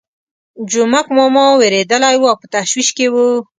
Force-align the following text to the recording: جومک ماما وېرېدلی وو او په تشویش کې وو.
جومک 0.69 1.07
ماما 1.17 1.45
وېرېدلی 1.59 2.15
وو 2.17 2.29
او 2.31 2.39
په 2.41 2.45
تشویش 2.53 2.89
کې 2.97 3.05
وو. 3.13 3.27